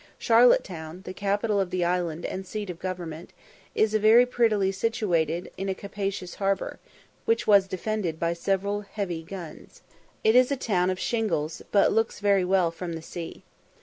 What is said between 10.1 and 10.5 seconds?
It